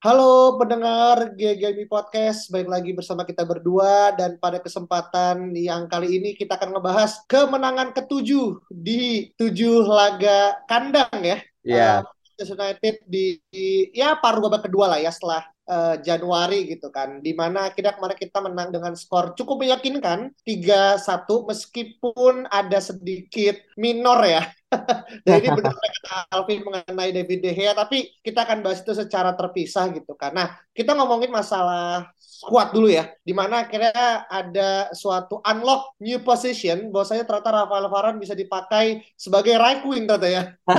[0.00, 6.32] Halo pendengar GGMI Podcast, baik lagi bersama kita berdua dan pada kesempatan yang kali ini
[6.32, 11.38] kita akan ngebahas kemenangan ketujuh di tujuh laga kandang ya.
[11.60, 12.00] Iya.
[12.00, 16.88] Uh, Manchester United di, di ya paruh babak kedua lah ya setelah uh, Januari gitu
[16.88, 17.20] kan.
[17.20, 20.96] Di mana akhirnya kemarin kita menang dengan skor cukup meyakinkan 3-1
[21.44, 24.48] meskipun ada sedikit minor ya
[25.26, 29.90] Jadi benar kata Alvin mengenai David De Gea, tapi kita akan bahas itu secara terpisah
[29.90, 30.14] gitu.
[30.14, 36.88] Karena kita ngomongin masalah squad dulu ya, di mana akhirnya ada suatu unlock new position,
[36.88, 40.42] bahwasanya ternyata Rafael Varane bisa dipakai sebagai right wing ternyata ya.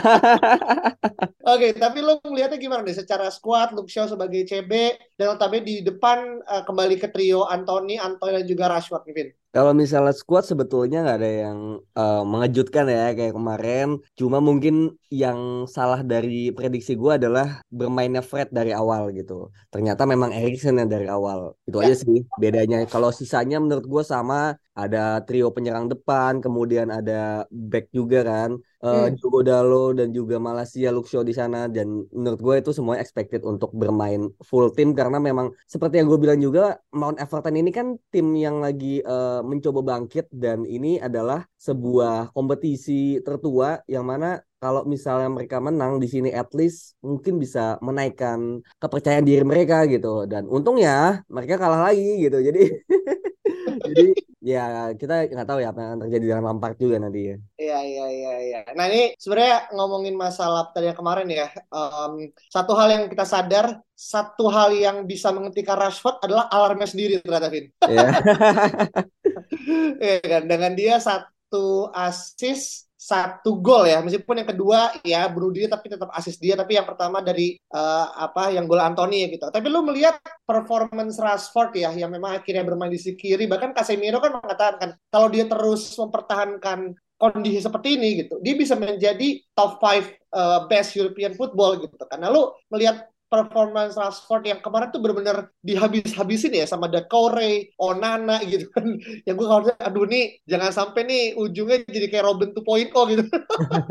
[1.51, 4.71] Oke, okay, tapi lo melihatnya gimana nih secara squad, Luke Shaw sebagai CB,
[5.19, 9.29] dan notabene di depan uh, kembali ke trio Anthony, Anthony dan juga Rashford, Vin.
[9.51, 11.59] Kalau misalnya squad sebetulnya nggak ada yang
[11.99, 13.99] uh, mengejutkan ya kayak kemarin.
[14.15, 19.51] Cuma mungkin yang salah dari prediksi gue adalah bermainnya Fred dari awal gitu.
[19.67, 21.59] Ternyata memang Erikson yang dari awal.
[21.67, 21.91] Itu ya.
[21.91, 22.87] aja sih bedanya.
[22.87, 24.55] Kalau sisanya menurut gue sama.
[24.71, 28.55] Ada trio penyerang depan, kemudian ada back juga kan.
[28.81, 29.19] Uh, hmm.
[29.19, 31.67] Diogo Dalo dan juga Malaysia Luxio di sana.
[31.67, 36.19] Dan menurut gue itu semua expected untuk bermain full tim karena memang seperti yang gue
[36.19, 40.31] bilang juga Mount Everton ini kan tim yang lagi uh, mencoba bangkit.
[40.31, 46.53] Dan ini adalah sebuah kompetisi tertua yang mana kalau misalnya mereka menang di sini at
[46.53, 50.25] least mungkin bisa menaikkan kepercayaan diri mereka gitu.
[50.25, 52.39] Dan untungnya mereka kalah lagi gitu.
[52.39, 52.61] Jadi
[53.87, 54.05] jadi
[54.41, 54.65] ya
[54.97, 57.35] kita nggak tahu ya apa yang terjadi dengan Lampard juga nanti ya.
[57.57, 58.59] Iya iya iya iya.
[58.73, 61.47] Nah ini sebenarnya ngomongin masalah tadi yang kemarin ya.
[61.69, 67.21] Um, satu hal yang kita sadar, satu hal yang bisa menghentikan Rashford adalah alarmnya sendiri
[67.23, 67.65] ternyata Vin.
[67.87, 68.07] Iya.
[70.01, 74.05] Iya kan dengan dia satu assist satu gol ya.
[74.05, 76.53] Meskipun yang kedua ya bunuh diri tapi tetap asis dia.
[76.53, 79.49] Tapi yang pertama dari uh, apa yang gol Anthony ya gitu.
[79.49, 83.49] Tapi lu melihat performance Rashford ya yang memang akhirnya bermain di sisi kiri.
[83.49, 89.45] Bahkan Casemiro kan mengatakan kalau dia terus mempertahankan kondisi seperti ini gitu dia bisa menjadi
[89.53, 94.99] top 5 uh, best European football gitu karena lu melihat performance Rashford yang kemarin tuh
[94.99, 98.83] benar-benar dihabis-habisin ya sama Dakore, Onana gitu kan.
[99.27, 103.23] Yang gue kalau aduh nih jangan sampai nih ujungnya jadi kayak Robin 2.0 gitu.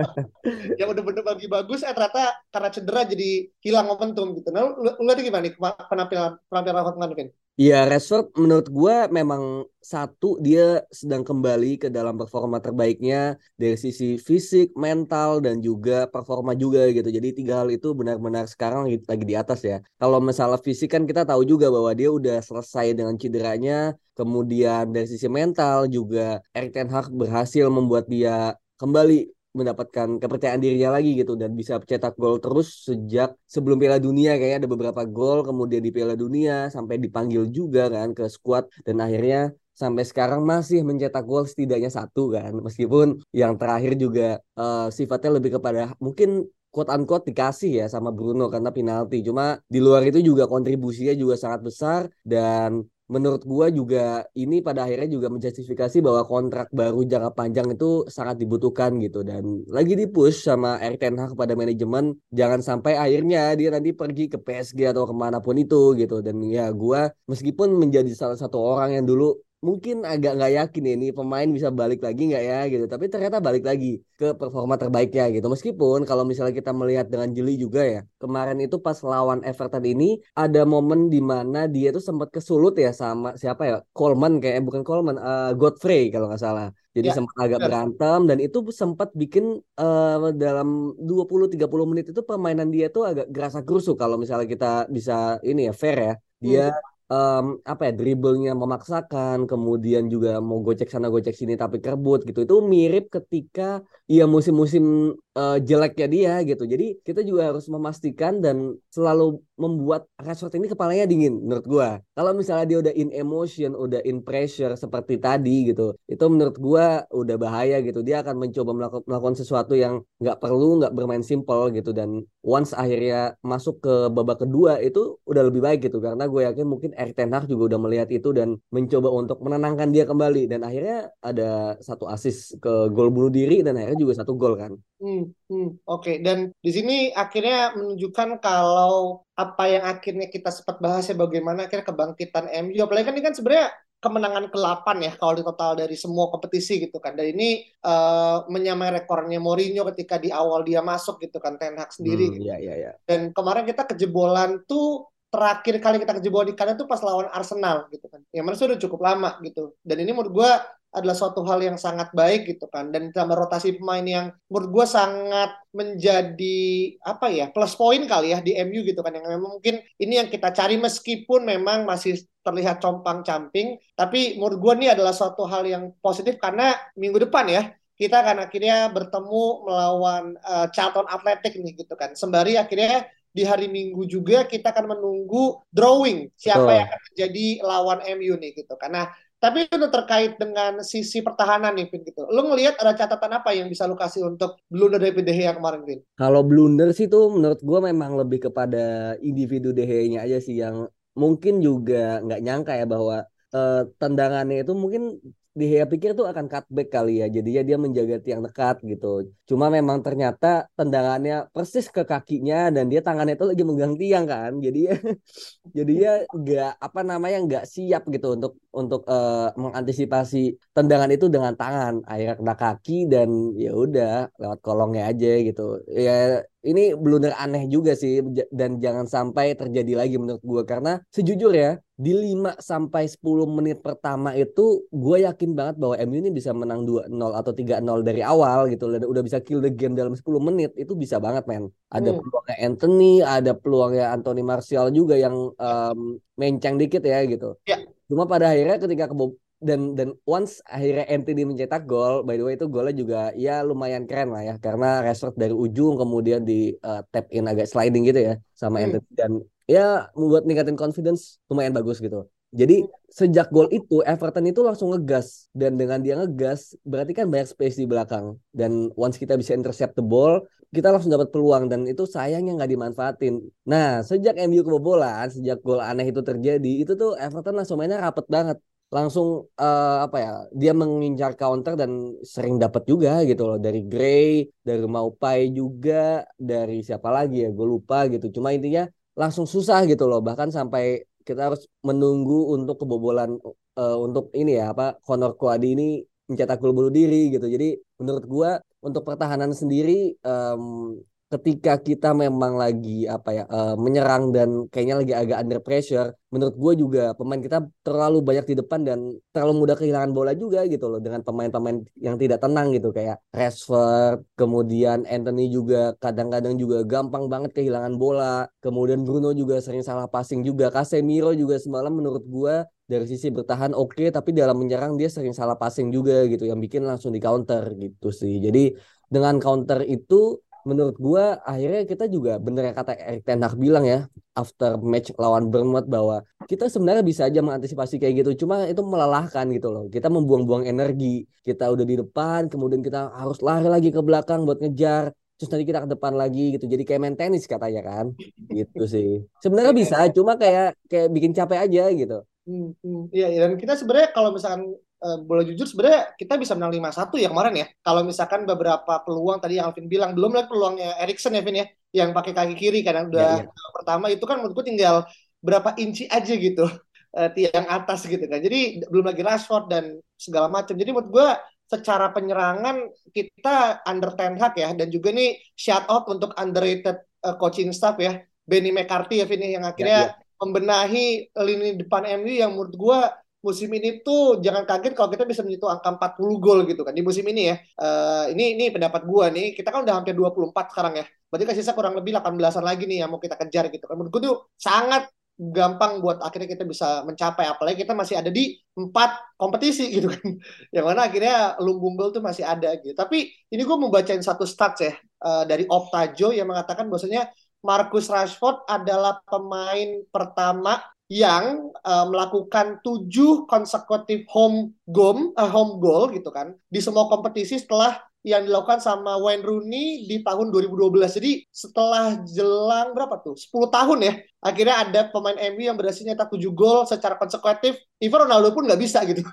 [0.81, 3.31] yang udah bener lagi bagus eh ternyata karena cedera jadi
[3.65, 4.53] hilang momentum gitu.
[4.53, 7.29] Nah, lu, lu lihat gimana nih penampilan penampilan Rashford kemarin?
[7.61, 9.43] Iya, Rashford menurut gue memang
[9.85, 16.57] satu dia sedang kembali ke dalam performa terbaiknya dari sisi fisik, mental dan juga performa
[16.57, 17.05] juga gitu.
[17.13, 19.77] Jadi tiga hal itu benar-benar sekarang lagi di atas ya.
[20.01, 23.93] Kalau masalah fisik kan kita tahu juga bahwa dia udah selesai dengan cederanya.
[24.17, 30.95] Kemudian dari sisi mental juga Erik Ten Hag berhasil membuat dia kembali mendapatkan kepercayaan dirinya
[30.95, 35.43] lagi gitu dan bisa cetak gol terus sejak sebelum Piala Dunia kayaknya ada beberapa gol
[35.43, 39.51] kemudian di Piala Dunia sampai dipanggil juga kan ke skuad dan akhirnya
[39.81, 42.53] sampai sekarang masih mencetak gol setidaknya satu kan.
[42.61, 48.53] Meskipun yang terakhir juga uh, sifatnya lebih kepada mungkin quote unquote dikasih ya sama Bruno
[48.53, 49.25] karena penalti.
[49.25, 54.87] Cuma di luar itu juga kontribusinya juga sangat besar dan menurut gua juga ini pada
[54.87, 59.27] akhirnya juga menjustifikasi bahwa kontrak baru jangka panjang itu sangat dibutuhkan gitu.
[59.27, 64.31] Dan lagi dipush sama Erik Ten Hag kepada manajemen jangan sampai akhirnya dia nanti pergi
[64.31, 66.23] ke PSG atau ke mana pun itu gitu.
[66.23, 70.93] Dan ya gua meskipun menjadi salah satu orang yang dulu mungkin agak nggak yakin ya,
[70.97, 72.85] ini pemain bisa balik lagi nggak ya gitu.
[72.89, 75.47] Tapi ternyata balik lagi ke performa terbaiknya gitu.
[75.53, 80.05] Meskipun kalau misalnya kita melihat dengan jeli juga ya kemarin itu pas lawan Everton ini
[80.33, 83.75] ada momen di mana dia tuh sempat kesulut ya sama siapa ya?
[83.93, 86.73] Coleman kayak eh, bukan Coleman uh, Godfrey kalau nggak salah.
[86.91, 87.65] Jadi ya, sempat agak ya.
[87.71, 93.63] berantem dan itu sempat bikin uh, dalam 20-30 menit itu permainan dia tuh agak gerasa
[93.63, 96.15] kerusuk kalau misalnya kita bisa ini ya fair ya.
[96.41, 101.83] Dia hmm um, apa ya dribblenya memaksakan kemudian juga mau gocek sana gocek sini tapi
[101.83, 102.47] kerebut gitu.
[102.47, 106.65] Itu mirip ketika ya musim-musim uh, jeleknya dia gitu.
[106.65, 111.89] Jadi kita juga harus memastikan dan selalu membuat Rashford ini kepalanya dingin menurut gua.
[112.17, 117.05] Kalau misalnya dia udah in emotion udah in pressure seperti tadi gitu itu menurut gua
[117.13, 118.01] udah bahaya gitu.
[118.01, 121.91] Dia akan mencoba melakukan, melakukan sesuatu yang nggak perlu nggak bermain simple gitu.
[121.93, 125.99] Dan once akhirnya masuk ke babak kedua itu udah lebih baik gitu.
[126.01, 129.89] Karena gue yakin mungkin Erik Ten Hag juga udah melihat itu dan mencoba untuk menenangkan
[129.89, 134.37] dia kembali dan akhirnya ada satu asis ke gol bunuh diri dan akhirnya juga satu
[134.37, 134.77] gol kan.
[135.01, 136.17] Hmm, hmm, Oke, okay.
[136.21, 141.89] dan di sini akhirnya menunjukkan kalau apa yang akhirnya kita sempat bahas ya bagaimana akhirnya
[141.89, 142.77] kebangkitan MU.
[142.85, 147.01] Apalagi kan ini kan sebenarnya kemenangan ke-8 ya kalau di total dari semua kompetisi gitu
[147.01, 147.17] kan.
[147.17, 151.93] Dan ini uh, menyamai rekornya Mourinho ketika di awal dia masuk gitu kan Ten Hag
[151.93, 152.29] sendiri.
[152.29, 152.45] Hmm, gitu.
[152.49, 152.93] iya, iya, iya.
[153.05, 157.87] Dan kemarin kita kejebolan tuh terakhir kali kita kejebolan di kanan tuh pas lawan Arsenal
[157.95, 158.21] gitu kan.
[158.35, 159.79] Yang mana sudah cukup lama gitu.
[159.81, 160.51] Dan ini menurut gue
[160.91, 162.91] adalah suatu hal yang sangat baik gitu kan.
[162.91, 166.59] Dan ditambah rotasi pemain yang menurut gue sangat menjadi
[167.07, 169.15] apa ya plus poin kali ya di MU gitu kan.
[169.15, 173.79] Yang memang mungkin ini yang kita cari meskipun memang masih terlihat compang camping.
[173.95, 177.63] Tapi menurut gue ini adalah suatu hal yang positif karena minggu depan ya
[178.01, 182.17] kita akan akhirnya bertemu melawan uh, Charlton Athletic nih gitu kan.
[182.17, 186.75] Sembari akhirnya di hari Minggu juga kita akan menunggu drawing siapa oh.
[186.75, 188.75] yang akan menjadi lawan MU nih gitu.
[188.75, 189.11] Karena
[189.41, 192.29] tapi itu terkait dengan sisi pertahanan nih Vin gitu.
[192.29, 195.81] Lu ngelihat ada catatan apa yang bisa lu kasih untuk blunder dari De Gea kemarin
[195.89, 196.05] Vin?
[196.21, 200.93] Kalau blunder sih tuh menurut gua memang lebih kepada individu De Gea-nya aja sih yang
[201.17, 203.25] mungkin juga nggak nyangka ya bahwa
[203.57, 205.19] uh, tendangannya itu mungkin
[205.61, 209.07] dia pikir tuh akan cutback kali ya jadinya dia menjaga tiang dekat gitu.
[209.49, 210.47] Cuma memang ternyata
[210.79, 214.95] tendangannya persis ke kakinya dan dia tangannya itu lagi megang tiang kan jadi ya
[215.77, 220.39] jadi ya nggak apa namanya nggak siap gitu untuk untuk uh, mengantisipasi
[220.77, 221.95] tendangan itu dengan tangan.
[222.11, 223.29] Akhirnya kena kaki dan
[223.61, 225.63] ya udah lewat kolongnya aja gitu.
[225.91, 228.21] Ya ini blunder aneh juga sih
[228.53, 234.33] dan jangan sampai terjadi lagi menurut gue karena sejujurnya di 5 sampai 10 menit pertama
[234.33, 238.89] itu gue yakin banget bahwa MU ini bisa menang 2-0 atau 3-0 dari awal gitu
[238.89, 241.69] dan udah bisa kill the game dalam 10 menit itu bisa banget men.
[241.93, 242.19] Ada hmm.
[242.25, 247.61] peluangnya Anthony, ada peluangnya Anthony Martial juga yang um, menceng dikit ya gitu.
[247.69, 247.85] Ya.
[248.09, 252.57] Cuma pada akhirnya ketika kebo dan dan once akhirnya Anthony mencetak gol, by the way
[252.57, 257.05] itu golnya juga ya lumayan keren lah ya karena Rashford dari ujung kemudian di uh,
[257.13, 258.85] tap in agak sliding gitu ya sama hmm.
[258.89, 259.33] Anthony dan
[259.71, 262.27] ya membuat ningkatin confidence lumayan bagus gitu.
[262.51, 262.91] Jadi hmm.
[263.07, 267.79] sejak gol itu Everton itu langsung ngegas dan dengan dia ngegas berarti kan banyak space
[267.79, 270.43] di belakang dan once kita bisa intercept the ball
[270.75, 273.35] kita langsung dapat peluang dan itu sayangnya nggak dimanfaatin.
[273.71, 278.27] Nah sejak MU kebobolan sejak gol aneh itu terjadi itu tuh Everton langsung mainnya rapet
[278.27, 278.59] banget
[278.91, 284.51] langsung uh, apa ya dia mengincar counter dan sering dapat juga gitu loh dari Gray
[284.67, 290.07] dari Maupai juga dari siapa lagi ya gue lupa gitu cuma intinya langsung susah gitu
[290.11, 290.21] loh.
[290.23, 293.37] Bahkan sampai kita harus menunggu untuk kebobolan
[293.79, 295.89] uh, untuk ini ya apa Conor Kuadi ini
[296.31, 297.47] mencetak gol bunuh diri gitu.
[297.47, 300.97] Jadi menurut gue untuk pertahanan sendiri um,
[301.31, 306.59] ketika kita memang lagi apa ya uh, menyerang dan kayaknya lagi agak under pressure menurut
[306.59, 308.99] gue juga pemain kita terlalu banyak di depan dan
[309.31, 314.27] terlalu mudah kehilangan bola juga gitu loh dengan pemain-pemain yang tidak tenang gitu kayak Rashford
[314.35, 320.43] kemudian Anthony juga kadang-kadang juga gampang banget kehilangan bola kemudian Bruno juga sering salah passing
[320.43, 325.07] juga Casemiro juga semalam menurut gue dari sisi bertahan oke okay, tapi dalam menyerang dia
[325.07, 328.43] sering salah passing juga gitu yang bikin langsung di counter gitu sih.
[328.43, 328.75] Jadi
[329.07, 333.85] dengan counter itu menurut gua akhirnya kita juga bener yang kata Erik Ten Hag bilang
[333.87, 338.81] ya after match lawan Bournemouth bahwa kita sebenarnya bisa aja mengantisipasi kayak gitu cuma itu
[338.83, 339.85] melelahkan gitu loh.
[339.89, 344.61] Kita membuang-buang energi kita udah di depan kemudian kita harus lari lagi ke belakang buat
[344.61, 346.69] ngejar terus nanti kita ke depan lagi gitu.
[346.69, 348.07] Jadi kayak main tenis katanya kan
[348.53, 349.25] gitu sih.
[349.41, 352.19] Sebenarnya bisa cuma kayak kayak bikin capek aja gitu.
[352.45, 353.03] Hmm, hmm.
[353.15, 357.29] Iya, dan kita sebenarnya kalau misalkan uh, boleh jujur sebenarnya kita bisa menang 5-1 ya
[357.33, 357.67] kemarin ya.
[357.81, 361.67] Kalau misalkan beberapa peluang tadi yang Alvin bilang belum lagi peluangnya Erikson ya Vin ya
[361.91, 363.71] yang pakai kaki kiri karena udah ya, ya.
[363.75, 365.09] pertama itu kan menurutku tinggal
[365.43, 366.69] berapa inci aja gitu
[367.17, 368.39] uh, tiang atas gitu kan.
[368.39, 370.77] Jadi belum lagi Rashford dan segala macam.
[370.77, 371.29] Jadi menurut gue
[371.71, 377.39] secara penyerangan kita under ten hag ya dan juga nih shout out untuk underrated uh,
[377.39, 380.15] coaching staff ya Benny McCarthy ya Vin yang akhirnya ya, ya.
[380.43, 383.01] membenahi lini depan MU yang menurut gue
[383.41, 387.03] musim ini tuh jangan kaget kalau kita bisa menyentuh angka 40 gol gitu kan di
[387.05, 387.57] musim ini ya.
[387.81, 389.57] Uh, ini ini pendapat gua nih.
[389.57, 391.05] Kita kan udah hampir 24 sekarang ya.
[391.29, 393.97] Berarti kan sisa kurang lebih 18-an lagi nih yang mau kita kejar gitu kan.
[393.97, 395.09] Menurut gua tuh sangat
[395.41, 400.37] gampang buat akhirnya kita bisa mencapai apalagi kita masih ada di empat kompetisi gitu kan
[400.77, 404.85] yang mana akhirnya lumbung gol tuh masih ada gitu tapi ini gue membacain satu stats
[404.85, 404.93] ya
[405.25, 407.33] uh, dari Optajo yang mengatakan bahwasanya
[407.65, 410.77] Marcus Rashford adalah pemain pertama
[411.11, 417.59] yang uh, melakukan tujuh konsekutif home goal, uh, home goal gitu kan di semua kompetisi
[417.59, 420.93] setelah yang dilakukan sama Wayne Rooney di tahun 2012.
[421.17, 423.33] Jadi setelah jelang berapa tuh?
[423.33, 424.15] 10 tahun ya.
[424.45, 427.81] Akhirnya ada pemain MU yang berhasil nyetak 7 gol secara konsekutif.
[427.97, 429.25] Even Ronaldo pun nggak bisa gitu.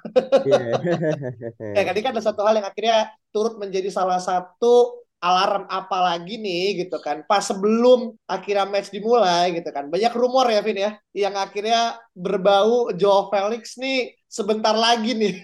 [0.48, 0.80] Yeah.
[1.78, 5.98] ya, kan ini kan ada satu hal yang akhirnya turut menjadi salah satu alarm apa
[6.14, 7.26] lagi nih gitu kan.
[7.26, 9.90] Pas sebelum akhirnya match dimulai gitu kan.
[9.90, 15.34] Banyak rumor ya Vin ya yang akhirnya berbau Joe Felix nih sebentar lagi nih.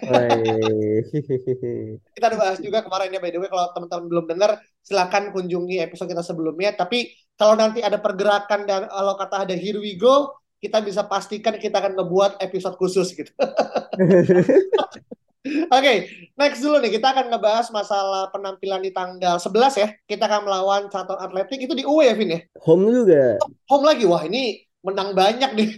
[2.14, 4.50] Kita udah bahas juga kemarin ya by the way kalau teman-teman belum dengar
[4.84, 6.76] silahkan kunjungi episode kita sebelumnya.
[6.76, 10.30] Tapi kalau nanti ada pergerakan dan kalau kata ada here we go
[10.64, 13.28] kita bisa pastikan kita akan ngebuat episode khusus gitu
[15.44, 19.88] okay, next dulu nih kita akan ngebahas masalah penampilan di tanggal 11 ya.
[20.08, 22.40] Kita akan melawan Charlton Athletic itu di UE ya, Vin ya?
[22.64, 23.36] Home juga.
[23.68, 24.04] Home lagi.
[24.08, 25.70] Wah, ini menang banyak nih.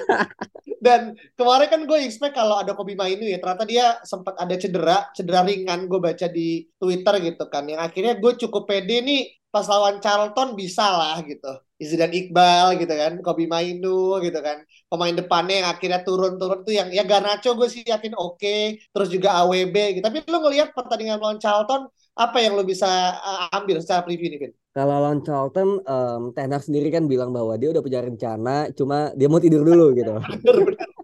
[0.84, 5.08] Dan kemarin kan gue expect kalau ada Kobe Mainu ya, ternyata dia sempat ada cedera,
[5.16, 7.64] cedera ringan gue baca di Twitter gitu kan.
[7.64, 11.52] Yang akhirnya gue cukup pede nih pas lawan Charlton bisa lah gitu.
[11.84, 14.64] Izzy Iqbal gitu kan, Kobe Mainu gitu kan.
[14.88, 18.80] Pemain depannya yang akhirnya turun-turun tuh yang ya Garnacho gue sih yakin oke, okay.
[18.90, 20.04] terus juga AWB gitu.
[20.08, 22.88] Tapi lu ngelihat pertandingan lawan Charlton apa yang lo bisa
[23.20, 24.52] uh, ambil secara preview nih, Vin?
[24.74, 29.14] Kalau lawan Charlton, um, Ten Hag sendiri kan bilang bahwa dia udah punya rencana, cuma
[29.14, 30.18] dia mau tidur dulu gitu.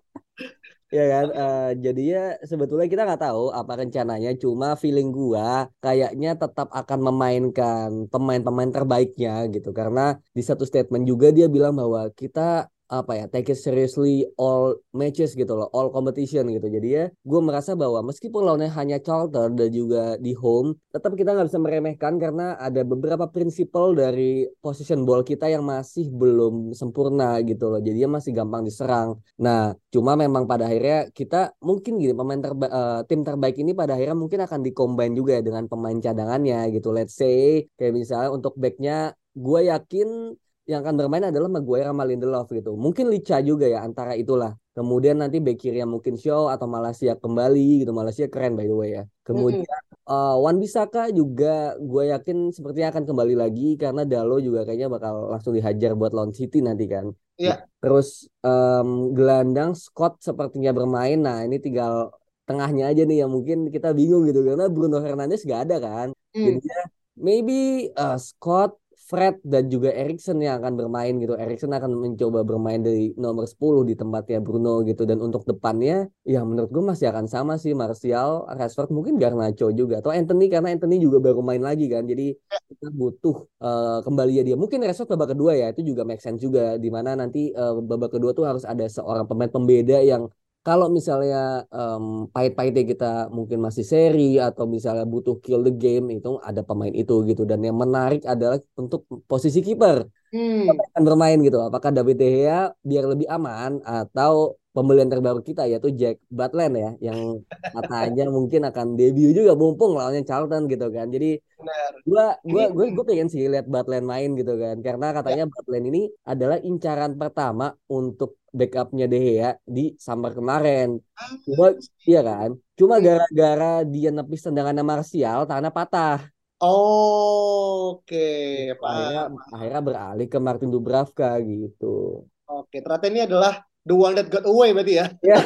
[0.91, 6.67] Ya kan, uh, jadinya sebetulnya kita nggak tahu apa rencananya, cuma feeling gua kayaknya tetap
[6.75, 13.13] akan memainkan pemain-pemain terbaiknya gitu, karena di satu statement juga dia bilang bahwa kita apa
[13.15, 16.67] ya take it seriously all matches gitu loh all competition gitu.
[16.67, 21.33] Jadi ya gue merasa bahwa meskipun lawannya hanya Charlton dan juga di home tetap kita
[21.33, 27.39] nggak bisa meremehkan karena ada beberapa prinsipal dari position ball kita yang masih belum sempurna
[27.47, 27.79] gitu loh.
[27.79, 29.23] Jadi masih gampang diserang.
[29.39, 33.95] Nah cuma memang pada akhirnya kita mungkin gini pemain terba uh, tim terbaik ini pada
[33.95, 36.91] akhirnya mungkin akan dikombin juga ya dengan pemain cadangannya gitu.
[36.91, 40.35] Let's say kayak misalnya untuk backnya gue yakin
[40.71, 42.79] yang akan bermain adalah Maguire sama Lindelof gitu.
[42.79, 44.55] Mungkin Licha juga ya antara itulah.
[44.71, 47.91] Kemudian nanti back kiri yang mungkin Show atau Malaysia kembali gitu.
[47.91, 49.05] Malaysia keren by the way ya.
[49.27, 50.07] Kemudian mm -hmm.
[50.07, 55.35] uh, Wan Bisaka juga gue yakin sepertinya akan kembali lagi karena Dalo juga kayaknya bakal
[55.35, 57.11] langsung dihajar buat lawan City nanti kan.
[57.35, 57.45] Iya.
[57.51, 57.59] Yeah.
[57.59, 61.19] Nah, terus um, gelandang Scott sepertinya bermain.
[61.19, 62.15] Nah ini tinggal
[62.47, 66.09] tengahnya aja nih yang mungkin kita bingung gitu karena Bruno Fernandes gak ada kan.
[66.31, 66.47] Mm.
[66.47, 66.81] Jadinya
[67.21, 68.80] maybe uh, Scott
[69.11, 71.35] Fred dan juga Erikson yang akan bermain gitu.
[71.35, 75.03] Erikson akan mencoba bermain dari nomor 10 di tempatnya Bruno gitu.
[75.03, 77.75] Dan untuk depannya, ya menurut gue masih akan sama sih.
[77.75, 79.99] Martial, Rashford, mungkin Garnacho juga.
[79.99, 82.07] Atau Anthony, karena Anthony juga baru main lagi kan.
[82.07, 82.39] Jadi
[82.71, 84.55] kita butuh uh, kembali ya dia.
[84.55, 86.79] Mungkin Rashford babak kedua ya, itu juga make sense juga.
[86.79, 91.65] Di mana nanti uh, babak kedua tuh harus ada seorang pemain pembeda yang kalau misalnya
[91.73, 96.93] um, pahit-pahitnya kita mungkin masih seri atau misalnya butuh kill the game itu ada pemain
[96.93, 97.43] itu gitu.
[97.49, 100.05] Dan yang menarik adalah untuk posisi kiper.
[100.31, 100.63] Hmm.
[100.95, 101.59] akan bermain gitu.
[101.59, 106.91] Apakah David De Gea biar lebih aman atau pembelian terbaru kita yaitu Jack Butland ya
[107.13, 107.45] yang
[107.77, 111.93] katanya mungkin akan debut juga mumpung lawannya Charlton gitu kan jadi Benar.
[112.09, 115.53] gua gua gue gue pengen sih lihat Butland main gitu kan karena katanya ya.
[115.53, 120.97] Butland ini adalah incaran pertama untuk backupnya De Gea di summer kemarin
[121.45, 121.77] cuma
[122.09, 123.05] iya kan cuma iya.
[123.05, 126.25] gara-gara dia nepis tendangannya Martial tanah patah
[126.61, 128.21] Oh, Oke,
[128.69, 128.77] okay.
[128.77, 132.29] akhirnya, akhirnya beralih ke Martin Dubravka gitu.
[132.45, 135.07] Oke, ternyata ini adalah the one that got away berarti ya.
[135.21, 135.39] Iya.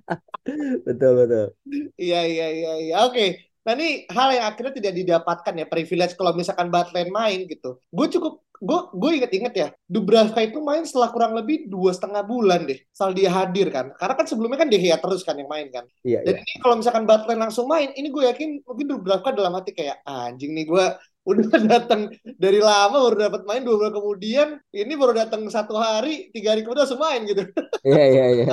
[0.86, 1.46] betul betul.
[1.98, 2.94] Iya iya iya iya.
[3.06, 3.50] Oke.
[3.66, 7.82] Nah ini hal yang akhirnya tidak didapatkan ya privilege kalau misalkan Batland main gitu.
[7.92, 12.66] Gue cukup gue gue inget-inget ya Dubravka itu main setelah kurang lebih dua setengah bulan
[12.66, 15.86] deh soal dia hadir kan karena kan sebelumnya kan dia terus kan yang main kan
[16.02, 16.42] iya, dan iya.
[16.42, 20.58] ini kalau misalkan Batland langsung main ini gue yakin mungkin Dubravka dalam hati kayak anjing
[20.58, 20.84] nih gue
[21.28, 21.44] udah
[21.76, 26.56] datang dari lama baru dapat main dua bulan kemudian ini baru datang satu hari tiga
[26.56, 27.44] hari kemudian langsung main gitu
[27.84, 28.46] iya iya iya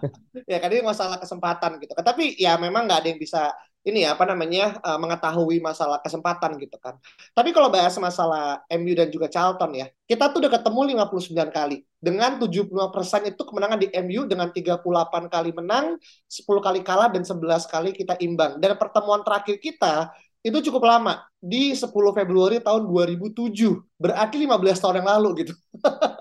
[0.52, 4.14] ya kan ini masalah kesempatan gitu tapi ya memang nggak ada yang bisa ini ya
[4.14, 7.02] apa namanya uh, mengetahui masalah kesempatan gitu kan.
[7.34, 11.82] Tapi kalau bahas masalah MU dan juga Charlton ya, kita tuh udah ketemu 59 kali.
[11.98, 14.86] Dengan 75% itu kemenangan di MU dengan 38
[15.26, 15.98] kali menang,
[16.30, 18.62] 10 kali kalah dan 11 kali kita imbang.
[18.62, 23.38] Dan pertemuan terakhir kita itu cukup lama di 10 Februari tahun 2007
[23.98, 25.54] berarti 15 tahun yang lalu gitu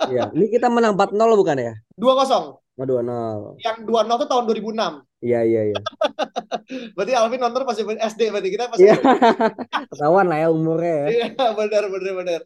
[0.10, 1.74] Iya, ini kita menang 4-0 bukan ya?
[1.96, 2.58] 2-0.
[2.82, 3.62] Oh, 2-0.
[3.62, 5.06] Yang 2-0 itu tahun 2006.
[5.22, 5.78] Iya, iya, iya.
[6.98, 8.98] Berarti Alvin nonton pas SD berarti kita pas Iya.
[9.94, 11.08] Ketahuan lah ya umurnya ya.
[11.14, 11.28] Iya
[11.60, 12.40] benar benar benar.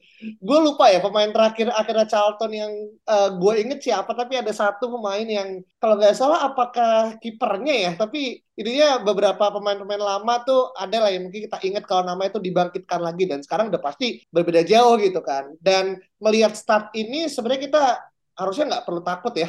[0.43, 2.71] Gue lupa ya pemain terakhir akhirnya Charlton yang
[3.07, 7.91] uh, gue inget siapa tapi ada satu pemain yang kalau nggak salah apakah kipernya ya
[7.95, 12.39] tapi ininya beberapa pemain-pemain lama tuh ada lah yang mungkin kita ingat kalau nama itu
[12.43, 15.53] dibangkitkan lagi dan sekarang udah pasti berbeda jauh gitu kan.
[15.63, 17.83] Dan melihat start ini sebenarnya kita
[18.35, 19.47] harusnya nggak perlu takut ya.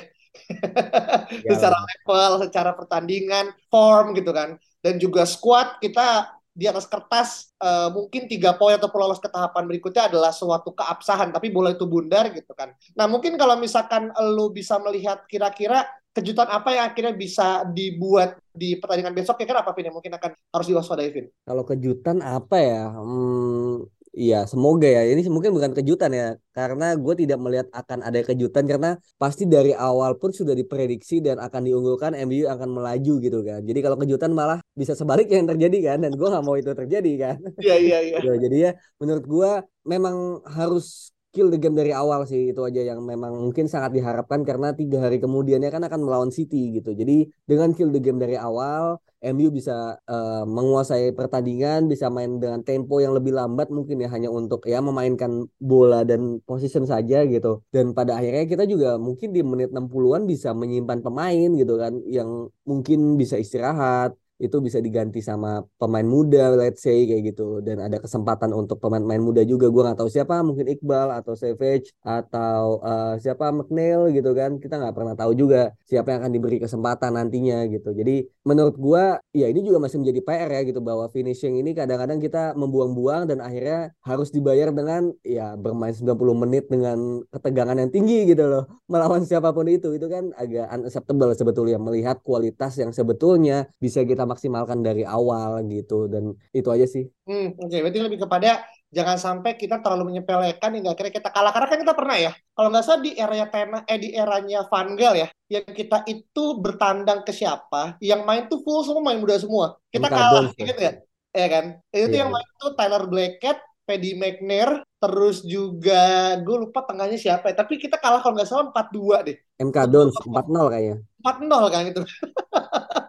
[1.50, 4.56] secara level, secara pertandingan, form gitu kan.
[4.80, 9.68] Dan juga squad kita di atas kertas uh, mungkin tiga poin atau lolos ke tahapan
[9.68, 12.72] berikutnya adalah suatu keabsahan tapi bola itu bundar gitu kan.
[12.96, 15.84] Nah mungkin kalau misalkan lu bisa melihat kira-kira
[16.16, 20.32] kejutan apa yang akhirnya bisa dibuat di pertandingan besok kira-kira apa Vin yang mungkin akan
[20.32, 21.28] harus diwaspadai Vin?
[21.44, 22.88] Kalau kejutan apa ya?
[22.88, 23.84] Hmm,
[24.16, 25.04] Iya, semoga ya.
[25.12, 29.76] Ini mungkin bukan kejutan ya, karena gue tidak melihat akan ada kejutan karena pasti dari
[29.76, 33.60] awal pun sudah diprediksi dan akan diunggulkan MU akan melaju gitu kan.
[33.60, 37.12] Jadi kalau kejutan malah bisa sebalik yang terjadi kan, dan gue nggak mau itu terjadi
[37.20, 37.36] kan.
[37.60, 38.16] Iya iya iya.
[38.24, 39.50] Ya, jadi ya menurut gue
[39.84, 44.40] memang harus kill the game dari awal sih itu aja yang memang mungkin sangat diharapkan
[44.48, 46.96] karena tiga hari kemudiannya kan akan melawan City gitu.
[46.96, 48.96] Jadi dengan kill the game dari awal
[49.26, 54.30] MU bisa uh, menguasai pertandingan, bisa main dengan tempo yang lebih lambat mungkin ya hanya
[54.30, 57.62] untuk ya memainkan bola dan position saja gitu.
[57.74, 62.48] Dan pada akhirnya kita juga mungkin di menit 60-an bisa menyimpan pemain gitu kan yang
[62.70, 67.64] mungkin bisa istirahat, itu bisa diganti sama pemain muda let's say kayak gitu.
[67.64, 69.72] Dan ada kesempatan untuk pemain-pemain muda juga.
[69.72, 74.60] Gue nggak tahu siapa mungkin Iqbal atau Savage atau uh, siapa McNeil gitu kan.
[74.60, 77.96] Kita nggak pernah tahu juga siapa yang akan diberi kesempatan nantinya gitu.
[77.96, 82.20] Jadi menurut gue ya ini juga masih menjadi PR ya gitu bahwa finishing ini kadang-kadang
[82.20, 88.28] kita membuang-buang dan akhirnya harus dibayar dengan ya bermain 90 menit dengan ketegangan yang tinggi
[88.28, 88.68] gitu loh.
[88.92, 91.80] Melawan siapa pun itu itu kan agak unacceptable sebetulnya.
[91.80, 97.06] Melihat kualitas yang sebetulnya bisa kita maksimalkan dari awal gitu dan itu aja sih.
[97.24, 97.80] Hmm, oke okay.
[97.80, 101.52] berarti lebih kepada jangan sampai kita terlalu menyepelekan hingga akhirnya kita kalah.
[101.54, 104.88] Karena kan kita pernah ya kalau nggak salah di eranya Tena eh di eranya Van
[104.94, 109.38] Gaal ya yang kita itu bertandang ke siapa yang main tuh full semua main muda
[109.38, 109.78] semua.
[109.90, 110.92] Kita Entah kalah gitu ya.
[111.34, 111.46] ya.
[111.46, 111.64] Kan?
[111.92, 112.26] Itu yeah.
[112.26, 117.78] yang main tuh Tyler Blackett Paddy McNair terus juga gue lupa tengahnya siapa ya tapi
[117.78, 119.36] kita kalah kalau nggak salah 4-2 deh.
[119.62, 120.96] MK Dons 4-0 kayaknya.
[121.22, 122.02] 4-0 kan itu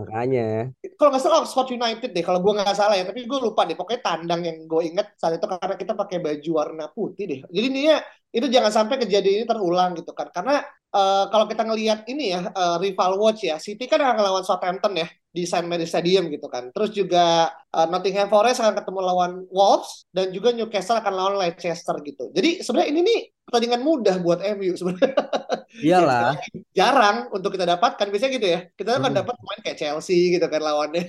[0.00, 0.72] Makanya.
[1.00, 3.08] Kalau nggak salah Oxford United deh, kalau gue nggak salah ya.
[3.08, 3.72] Tapi gue lupa deh.
[3.72, 7.40] Pokoknya tandang yang gue inget saat itu karena kita pakai baju warna putih deh.
[7.48, 8.04] Jadi ini ya
[8.36, 10.28] itu jangan sampai kejadian ini terulang gitu kan.
[10.28, 10.60] Karena
[10.92, 14.92] uh, kalau kita ngelihat ini ya uh, rival watch ya, City kan akan lawan Southampton
[15.00, 15.66] ya di St.
[15.66, 16.74] Mary Stadium gitu kan.
[16.74, 21.96] Terus juga uh, Nottingham Forest akan ketemu lawan Wolves dan juga Newcastle akan lawan Leicester
[22.02, 22.28] gitu.
[22.34, 25.14] Jadi sebenarnya ini nih pertandingan mudah buat MU sebenarnya.
[25.82, 26.38] Iyalah.
[26.78, 28.60] jarang untuk kita dapatkan biasanya gitu ya.
[28.74, 29.18] Kita kan hmm.
[29.22, 31.06] dapat main kayak Chelsea gitu kan lawannya.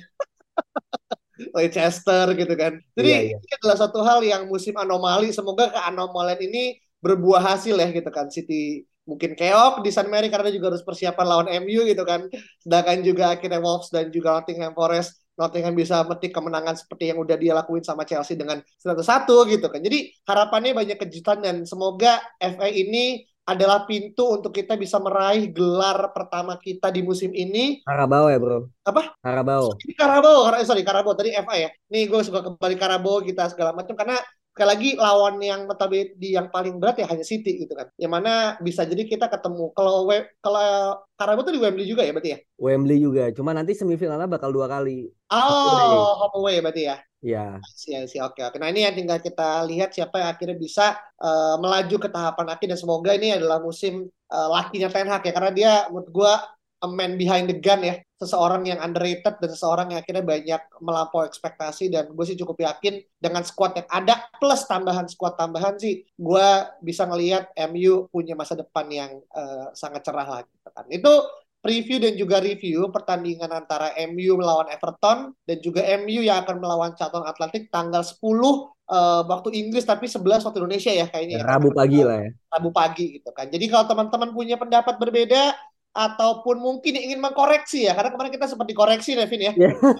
[1.57, 2.77] Leicester gitu kan.
[2.93, 3.37] Jadi iya, iya.
[3.41, 5.33] ini adalah satu hal yang musim anomali.
[5.33, 8.29] Semoga keanomalian ini berbuah hasil ya gitu kan.
[8.29, 12.29] City mungkin keok di San Mary karena juga harus persiapan lawan MU gitu kan.
[12.61, 17.33] Sedangkan juga akhirnya Wolves dan juga Nottingham Forest Nottingham bisa metik kemenangan seperti yang udah
[17.39, 19.81] dia lakuin sama Chelsea dengan 1-1 gitu kan.
[19.81, 26.13] Jadi harapannya banyak kejutan dan semoga FA ini adalah pintu untuk kita bisa meraih gelar
[26.13, 27.81] pertama kita di musim ini.
[27.81, 28.69] Karabau ya bro?
[28.85, 29.17] Apa?
[29.19, 29.75] Karabau.
[29.97, 31.69] Karabau, sorry Karabau tadi FA ya.
[31.89, 34.21] Nih gue suka kembali Karabau kita segala macam karena
[34.61, 37.89] sekali lagi lawan yang notabene di yang paling berat ya hanya City gitu kan.
[37.97, 40.05] Yang mana bisa jadi kita ketemu kalau
[40.37, 42.39] kalau Karabo tuh di Wembley juga ya berarti ya?
[42.61, 45.09] Wembley juga, cuma nanti semifinalnya bakal dua kali.
[45.33, 47.01] Oh, home away berarti ya?
[47.25, 47.57] Iya.
[47.89, 48.61] Iya sih, oke oke.
[48.61, 52.67] Nah ini yang tinggal kita lihat siapa yang akhirnya bisa uh, melaju ke tahapan akhir
[52.69, 56.33] dan semoga ini adalah musim uh, lakinya Ten Hag ya karena dia menurut gue
[56.81, 61.25] a man behind the gun ya seseorang yang underrated dan seseorang yang akhirnya banyak melampaui
[61.25, 66.05] ekspektasi dan gue sih cukup yakin dengan squad yang ada plus tambahan squad tambahan sih
[66.05, 66.47] gue
[66.85, 71.13] bisa ngelihat MU punya masa depan yang uh, sangat cerah lagi gitu kan itu
[71.61, 76.97] preview dan juga review pertandingan antara MU melawan Everton dan juga MU yang akan melawan
[76.97, 78.41] Charlton Atlantic tanggal 10 uh,
[78.89, 81.45] eh, waktu Inggris tapi 11 waktu Indonesia ya kayaknya.
[81.45, 82.29] Ya, Rabu pagi lah ya.
[82.49, 83.47] Rabu pagi gitu kan.
[83.47, 85.53] Jadi kalau teman-teman punya pendapat berbeda
[85.91, 89.53] ataupun mungkin ingin mengkoreksi ya karena kemarin kita sempat dikoreksi Nevin ya.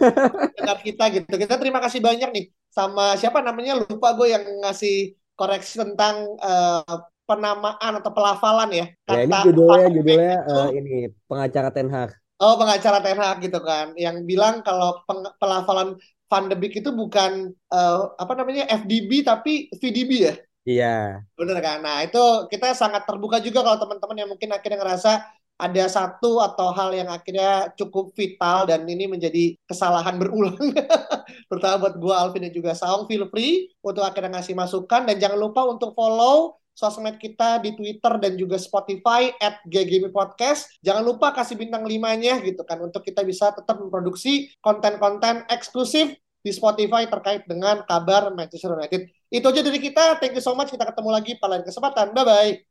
[0.57, 1.33] Dengar kita gitu.
[1.35, 3.75] Kita terima kasih banyak nih sama siapa namanya?
[3.75, 8.85] Lupa gue yang ngasih koreksi tentang uh, penamaan atau pelafalan ya.
[9.03, 10.95] Kata ya ini judulnya judulnya uh, ini
[11.27, 12.11] pengacara Ten Hag.
[12.39, 13.91] Oh pengacara Ten Hag gitu kan.
[13.99, 15.03] Yang bilang kalau
[15.39, 15.99] pelafalan
[16.31, 20.35] Van de Beek itu bukan uh, apa namanya FDB tapi VDB ya?
[20.61, 21.25] Iya.
[21.33, 21.81] Bener kan?
[21.81, 25.25] Nah, itu kita sangat terbuka juga kalau teman-teman yang mungkin akhirnya ngerasa
[25.61, 30.57] ada satu atau hal yang akhirnya cukup vital dan ini menjadi kesalahan berulang.
[31.49, 35.37] Terutama buat gue Alvin dan juga Saung, feel free untuk akhirnya ngasih masukan dan jangan
[35.37, 39.61] lupa untuk follow sosmed kita di Twitter dan juga Spotify at
[40.09, 40.81] Podcast.
[40.81, 46.49] Jangan lupa kasih bintang limanya gitu kan untuk kita bisa tetap memproduksi konten-konten eksklusif di
[46.49, 49.13] Spotify terkait dengan kabar Manchester United.
[49.29, 50.17] Itu aja dari kita.
[50.17, 50.73] Thank you so much.
[50.73, 52.17] Kita ketemu lagi pada kesempatan.
[52.17, 52.70] Bye-bye.